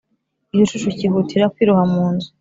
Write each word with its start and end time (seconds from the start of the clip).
Igicucu 0.53 0.87
cyihutira 0.97 1.51
kwiroha 1.53 1.83
mu 1.93 2.05
nzu, 2.13 2.29